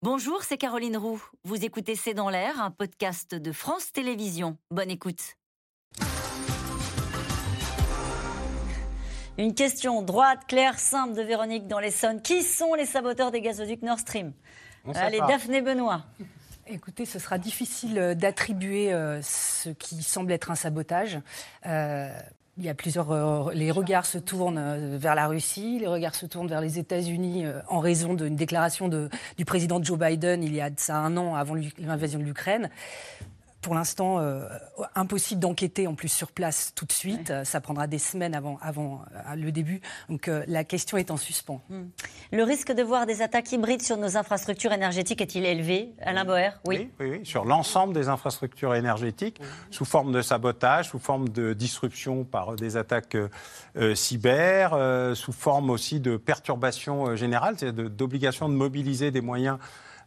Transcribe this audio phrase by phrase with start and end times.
[0.00, 1.20] Bonjour, c'est Caroline Roux.
[1.42, 4.56] Vous écoutez C'est dans l'air, un podcast de France Télévisions.
[4.70, 5.34] Bonne écoute.
[9.38, 12.22] Une question droite, claire, simple de Véronique dans l'Essonne.
[12.22, 14.34] Qui sont les saboteurs des gazoducs Nord Stream
[14.94, 16.04] Allez, Daphné Benoît.
[16.68, 21.18] Écoutez, ce sera difficile euh, d'attribuer euh, ce qui semble être un sabotage.
[21.66, 22.08] Euh,
[22.58, 23.52] il y a plusieurs.
[23.52, 27.78] les regards se tournent vers la Russie, les regards se tournent vers les États-Unis en
[27.78, 32.24] raison d'une déclaration du président Joe Biden il y a un an avant l'invasion de
[32.24, 32.68] l'Ukraine
[33.60, 34.46] pour l'instant, euh,
[34.94, 37.32] impossible d'enquêter en plus sur place tout de suite.
[37.44, 39.80] Ça prendra des semaines avant, avant euh, le début.
[40.08, 41.60] Donc euh, la question est en suspens.
[41.68, 41.86] Hmm.
[42.32, 46.50] Le risque de voir des attaques hybrides sur nos infrastructures énergétiques est-il élevé Alain Boer?
[46.66, 46.90] Oui.
[47.00, 52.24] Oui, oui, sur l'ensemble des infrastructures énergétiques, sous forme de sabotage, sous forme de disruption
[52.24, 53.16] par des attaques
[53.94, 54.76] cyber,
[55.14, 59.58] sous forme aussi de perturbation générale, c'est-à-dire d'obligation de mobiliser des moyens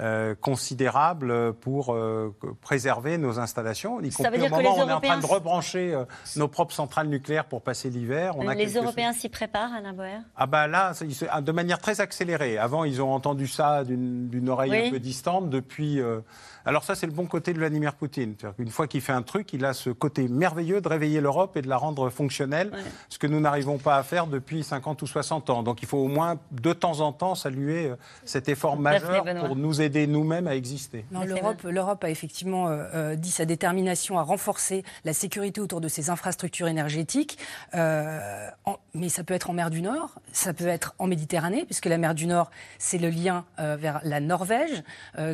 [0.00, 5.00] euh, considérable pour euh, préserver nos installations, y compris au moment où on est en
[5.00, 8.34] train de rebrancher euh, nos propres centrales nucléaires pour passer l'hiver.
[8.56, 10.18] Les Européens s'y préparent, Alain Boer?
[10.34, 10.94] Ah bah là,
[11.40, 12.58] de manière très accélérée.
[12.58, 15.48] Avant, ils ont entendu ça d'une oreille un peu distante.
[15.48, 16.00] Depuis,
[16.64, 18.34] alors ça, c'est le bon côté de Vladimir Poutine.
[18.58, 21.62] Une fois qu'il fait un truc, il a ce côté merveilleux de réveiller l'Europe et
[21.62, 22.72] de la rendre fonctionnelle,
[23.08, 25.62] ce que nous n'arrivons pas à faire depuis 50 ou 60 ans.
[25.62, 27.92] Donc il faut au moins de temps en temps saluer
[28.24, 31.04] cet effort majeur pour nous aider nous-mêmes à exister.
[31.64, 36.10] L'Europe a effectivement euh, euh, dit sa détermination à renforcer la sécurité autour de ses
[36.10, 37.38] infrastructures énergétiques.
[37.74, 38.48] Euh,
[38.94, 41.98] mais ça peut être en mer du Nord, ça peut être en Méditerranée, puisque la
[41.98, 44.82] mer du Nord, c'est le lien vers la Norvège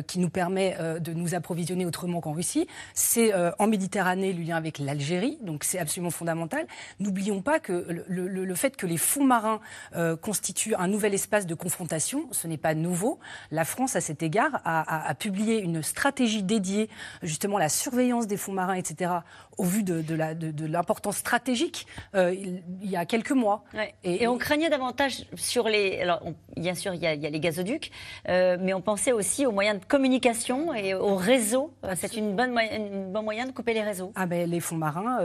[0.07, 2.67] qui nous permet de nous approvisionner autrement qu'en Russie.
[2.93, 6.65] C'est en Méditerranée le lien avec l'Algérie, donc c'est absolument fondamental.
[6.99, 9.59] N'oublions pas que le, fait que les fonds marins
[10.21, 13.19] constituent un nouvel espace de confrontation, ce n'est pas nouveau.
[13.51, 16.89] La France, à cet égard, a, publié une stratégie dédiée
[17.21, 19.11] justement à la surveillance des fonds marins, etc.,
[19.57, 21.85] au vu de, de l'importance stratégique
[22.15, 23.63] euh, il, y a quelques mois.
[24.03, 25.99] Et, on craignait davantage sur les...
[26.01, 26.21] Alors,
[26.55, 27.91] bien sûr, il y, a, les gazoducs,
[28.27, 31.73] euh, mais on pensait aussi aux moyens de communication et aux réseaux.
[31.83, 34.11] Euh, c'est une bonne, une moyen de couper les réseaux.
[34.15, 35.19] Ah ben, les fonds marins,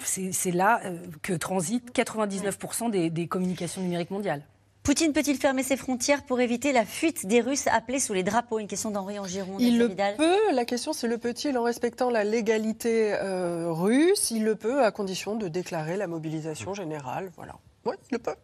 [0.00, 0.80] c'est là
[1.22, 4.42] que transitent 99% des, des communications numériques mondiales.
[4.84, 8.58] Poutine peut-il fermer ses frontières pour éviter la fuite des Russes appelés sous les drapeaux?
[8.58, 9.58] Une question d'Henri en Gironde.
[9.58, 10.52] Il le peut.
[10.52, 14.30] La question, c'est le peut-il en respectant la légalité euh, russe?
[14.30, 17.32] Il le peut à condition de déclarer la mobilisation générale.
[17.34, 17.54] Voilà.
[17.86, 18.36] Oui, il le peut.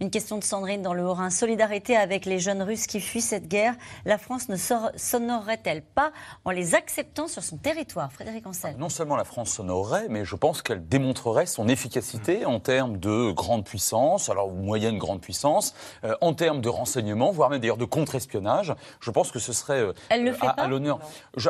[0.00, 1.30] Une question de Sandrine dans le Haut-Rhin.
[1.30, 3.74] Solidarité avec les jeunes Russes qui fuient cette guerre.
[4.04, 6.12] La France ne s'honorerait-elle pas
[6.44, 8.12] en les acceptant sur son territoire?
[8.12, 8.76] Frédéric Ancel.
[8.76, 13.30] Non seulement la France s'honorerait, mais je pense qu'elle démontrerait son efficacité en termes de
[13.32, 17.84] grande puissance, alors moyenne grande puissance, euh, en termes de renseignement, voire même d'ailleurs de
[17.84, 18.74] contre-espionnage.
[19.00, 20.98] Je pense que ce serait euh, à, l'honneur.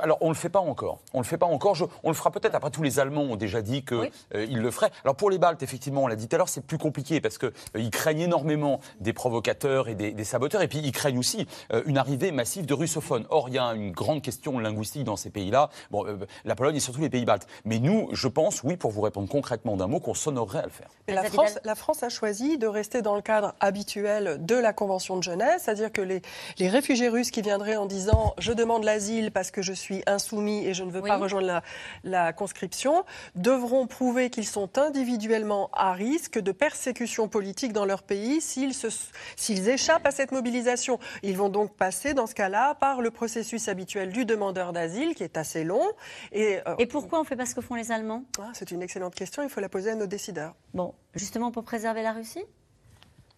[0.03, 1.01] Alors on ne le fait pas encore.
[1.15, 1.77] On le fait pas encore.
[2.05, 2.55] on le fera peut-être.
[2.55, 4.91] Après, tous les Allemands ont déjà dit qu'ils euh, le feraient.
[5.05, 7.39] Alors pour les Baltes, effectivement, on l'a dit tout à l'heure, c'est plus compliqué parce
[7.39, 11.83] que ils craignent énormément des provocateurs et des, saboteurs, et puis ils craignent aussi euh,
[11.87, 13.27] une arrivée massive de russophones.
[13.31, 16.77] Or, il y a une grande question linguistique dans ces pays-là, bon, euh, la Pologne
[16.77, 17.47] et surtout les pays baltes.
[17.65, 20.71] Mais nous, je pense, oui, pour vous répondre concrètement d'un mot, qu'on s'honorerait à le
[20.71, 20.89] faire.
[21.09, 25.17] la, France, la France a choisi de rester dans le cadre habituel de la Convention
[25.17, 26.23] de Genève, c'est-à-dire que les,
[26.59, 30.67] les, réfugiés russes qui viendraient en disant je demande l'asile parce que je suis insoumis
[30.67, 31.63] et je ne veux pas rejoindre la,
[32.05, 33.05] la conscription,
[33.35, 40.07] devront prouver qu'ils sont individuellement à risque de persécution politique dans leur pays s'ils échappent
[40.07, 40.99] à cette mobilisation.
[41.23, 45.23] Ils vont donc passer, dans ce cas-là, par le processus habituel du demandeur d'asile, qui
[45.23, 45.85] est assez long.
[46.33, 48.25] Et, euh, et pourquoi on fait pas ce que font les Allemands?
[48.41, 50.55] Ah, C'est une excellente question, il faut la poser à nos décideurs.
[50.75, 52.45] Bon, justement pour préserver la Russie?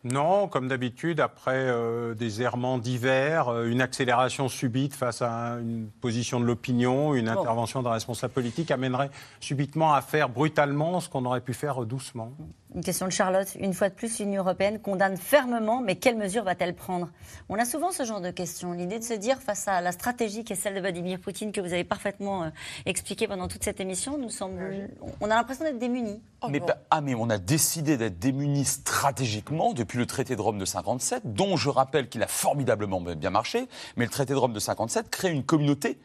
[0.05, 5.89] Non, comme d'habitude, après euh, des errements divers, euh, une accélération subite face à une
[6.01, 9.11] position de l'opinion, une intervention d'un responsable politique amènerait
[9.41, 12.31] subitement à faire brutalement ce qu'on aurait pu faire doucement.
[12.75, 13.49] Une question de Charlotte.
[13.59, 17.09] Une fois de plus, l'Union européenne condamne fermement, mais quelles mesures va-t-elle prendre?
[17.49, 18.73] On a souvent ce genre de questions.
[18.73, 21.63] L'idée de se dire, face à la stratégie qui est celle de Vladimir Poutine, que
[21.63, 22.51] vous avez parfaitement euh,
[22.85, 24.91] expliqué pendant toute cette émission, nous semble,
[25.21, 26.21] on a l'impression d'être démunis.
[26.43, 26.61] Oh, mais,
[26.91, 31.23] ah, mais on a décidé d'être démunis stratégiquement depuis le traité de Rome de 57,
[31.25, 33.67] dont je rappelle qu'il a formidablement bien marché,
[33.97, 35.99] mais le traité de Rome de 57 crée une communauté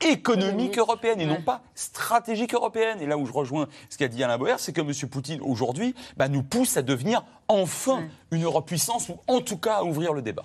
[0.00, 3.00] économique européenne et non pas stratégique européenne.
[3.00, 4.92] Et là où je rejoins ce qu'a dit Alain Boer, c'est que M.
[5.08, 9.76] Poutine, aujourd'hui, bah, nous pousse à devenir enfin une Europe puissance, ou en tout cas
[9.76, 10.42] à ouvrir le débat.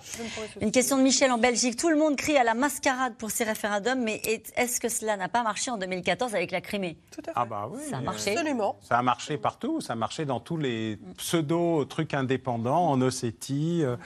[0.60, 1.76] Une question de Michel en Belgique.
[1.76, 4.22] Tout le monde crie à la mascarade pour ces référendums, mais
[4.56, 6.96] est-ce que cela n'a pas marché en 2014 avec la Crimée?
[7.10, 7.32] Tout à fait.
[7.34, 8.32] Ah bah oui, ça a marché.
[8.32, 8.76] Absolument.
[8.82, 9.80] Ça a marché partout.
[9.80, 13.96] Ça a marché dans tous les pseudo-trucs indépendants, en Ossétie, euh,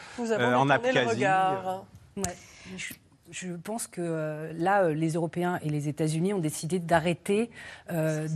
[0.57, 1.27] en Abkhazie.
[3.31, 7.51] Je pense que euh, là, euh, les Européens et les États-Unis ont décidé d'arrêter
[7.91, 8.29] euh,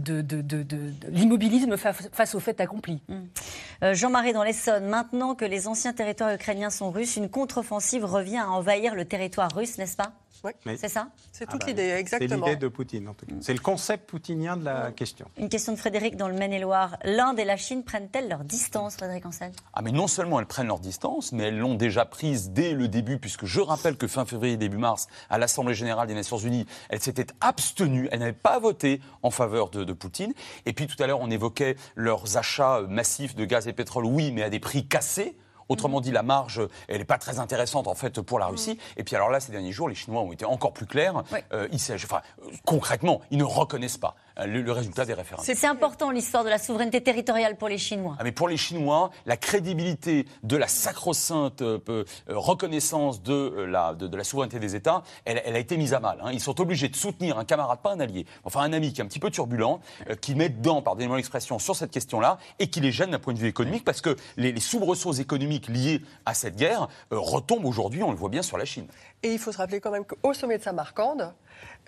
[1.09, 3.01] l'immobilisme face, au fait accompli.
[3.09, 3.93] Mmh.
[3.95, 8.51] Jean-Marie dans l'Essonne, maintenant que les anciens territoires ukrainiens sont russes, une contre-offensive revient à
[8.51, 10.13] envahir le territoire russe, n'est-ce pas?
[10.45, 10.53] Oui.
[10.77, 12.47] C'est ça C'est toute ah bah l'idée, exactement.
[12.47, 13.33] C'est l'idée de Poutine, en tout cas.
[13.41, 15.27] C'est le concept poutinien de la question.
[15.37, 16.97] Une question de Frédéric dans le Maine-et-Loire.
[17.05, 19.53] L'Inde et la Chine prennent-elles leur distance, Frédéric Ansel?
[19.75, 22.89] Ah, mais non seulement elles prennent leur distance, mais elles l'ont déjà prise dès le
[22.89, 26.67] début, puisque je rappelle que fin février, début mars, à l'Assemblée générale des Nations Unies,
[26.89, 30.33] elles s'étaient abstenues, elles n'avaient pas voté en faveur de, de Poutine.
[30.67, 34.33] Et puis tout à l'heure, on évoquait leurs achats massifs de gaz et pétrole, oui,
[34.33, 35.37] mais à des prix cassés.
[35.71, 38.51] Autrement dit, la marge, elle n'est pas très intéressante en fait pour la mm.
[38.51, 38.79] Russie.
[38.97, 41.23] Et puis alors là, ces derniers jours, les Chinois ont été encore plus clairs.
[41.53, 42.21] Euh, ils, enfin,
[42.67, 45.45] concrètement, ils ne reconnaissent pas euh, le, résultat des référendums.
[45.55, 48.17] C'est important l'histoire de la souveraineté territoriale pour les Chinois.
[48.19, 53.95] Ah, mais pour les Chinois, la crédibilité de la sacro-sainte euh, euh, reconnaissance de la,
[53.95, 56.19] de, la souveraineté des États, elle, elle, a été mise à mal.
[56.23, 56.31] Hein.
[56.33, 59.05] Ils sont obligés de soutenir un camarade, pas un allié, enfin un ami qui est
[59.05, 59.81] un petit peu turbulent,
[60.21, 63.39] qui met dedans, pardonnez-moi l'expression, sur cette question-là, et qui les gêne d'un point de
[63.39, 68.11] vue économique, parce que les, les soubresauts économiques liés à cette guerre retombent aujourd'hui, on
[68.11, 68.87] le voit bien, sur la Chine.
[69.23, 71.31] Et il faut se rappeler quand même qu'au sommet de Samarcande, euh,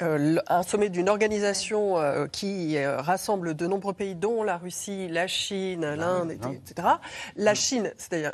[0.00, 5.26] un sommet d'une organisation euh, qui euh, rassemble de nombreux pays, dont la Russie, la
[5.26, 6.88] Chine, ah l'Inde, etc.
[7.36, 8.32] La Chine, c'est-à-dire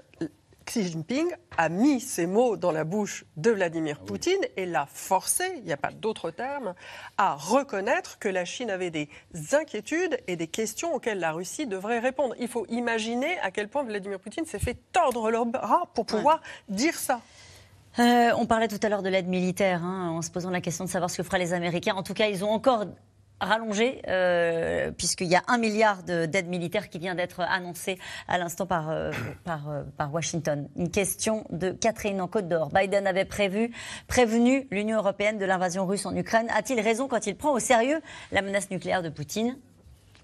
[0.64, 4.86] Xi Jinping, a mis ces mots dans la bouche de Vladimir ah Poutine et l'a
[4.86, 6.74] forcé, il n'y a pas d'autre terme,
[7.16, 9.08] à reconnaître que la Chine avait des
[9.52, 12.34] inquiétudes et des questions auxquelles la Russie devrait répondre.
[12.38, 16.40] Il faut imaginer à quel point Vladimir Poutine s'est fait tordre le bras pour pouvoir
[16.68, 17.20] dire ça.
[17.98, 20.84] Euh, on parlait tout à l'heure de l'aide militaire, hein, en se posant la question
[20.84, 21.94] de savoir ce que feraient les Américains.
[21.94, 22.84] En tout cas, ils ont encore
[23.40, 28.66] rallongé, euh, puisqu'il y a un milliard d'aide militaire qui vient d'être annoncé à l'instant
[28.66, 29.12] par, euh,
[29.44, 30.68] par, Washington.
[30.76, 32.70] Une question de Catherine en Côte d'Or.
[32.70, 33.72] Biden avait prévu,
[34.06, 36.48] prévenu l'Union européenne de l'invasion russe en Ukraine.
[36.54, 38.00] A-t-il raison quand il prend au sérieux
[38.32, 39.56] la menace nucléaire de Poutine?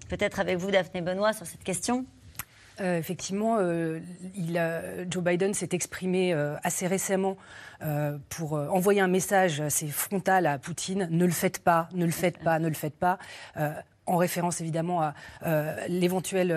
[0.09, 2.05] Peut-être avec vous, Daphné Benoît, sur cette question?
[2.81, 3.99] Euh, effectivement, euh,
[5.09, 7.37] Joe Biden s'est exprimé euh, assez récemment
[8.29, 12.39] pour envoyer un message assez frontal à Poutine ne le faites pas, ne le faites
[12.39, 13.19] pas, ne le faites pas.
[14.07, 15.13] en référence évidemment à
[15.87, 16.55] l'éventuel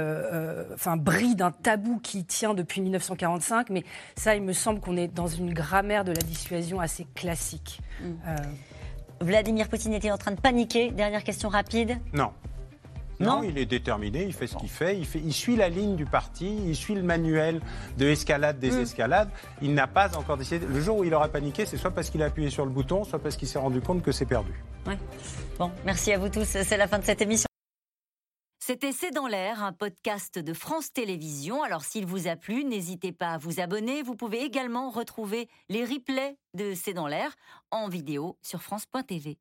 [0.73, 3.85] enfin, bris d'un tabou qui tient depuis 1945, mais
[4.17, 7.81] ça, il me semble qu'on est dans une grammaire de la dissuasion assez classique.
[8.01, 8.15] Mm.
[9.21, 10.93] Vladimir Poutine était en train de paniquer?
[10.93, 11.99] Dernière question rapide.
[12.15, 12.33] Non.
[13.21, 14.97] Non, il est déterminé, il fait ce qu'il fait.
[14.97, 15.21] Il, fait.
[15.25, 17.61] il suit la ligne du parti, il suit le manuel
[17.97, 18.81] de escalade des mm.
[18.81, 19.31] escalades.
[19.61, 20.67] Il n'a pas encore décidé.
[20.67, 23.05] Le jour où il aura paniqué, c'est soit parce qu'il a appuyé sur le bouton,
[23.05, 24.53] soit parce qu'il s'est rendu compte que c'est perdu.
[25.59, 26.45] Bon, merci à vous tous.
[26.45, 27.49] C'est la fin de cette émission.
[28.61, 31.63] C'était C'est dans l'air, un podcast de France Télévisions.
[31.63, 34.03] Alors s'il vous a plu, n'hésitez pas à vous abonner.
[34.03, 37.35] Vous pouvez également retrouver les replays de C'est dans l'air
[37.71, 39.39] en vidéo sur France.tv.